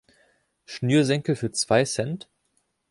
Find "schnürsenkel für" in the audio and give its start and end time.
0.65-1.51